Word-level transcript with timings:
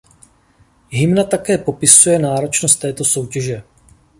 Hymna 0.89 1.23
také 1.23 1.57
popisuje 1.57 2.19
náročnost 2.19 2.75
této 2.75 3.05
soutěže. 3.05 3.63